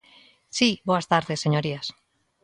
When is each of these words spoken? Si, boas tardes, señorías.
Si, 0.57 0.69
boas 0.87 1.05
tardes, 1.11 1.41
señorías. 1.45 1.87